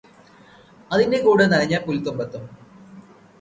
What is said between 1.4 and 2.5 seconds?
നനഞ്ഞ പുല്തുമ്പത്തും